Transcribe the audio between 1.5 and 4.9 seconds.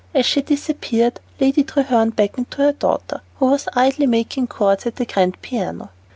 Treherne beckoned to her daughter, who was idly making chords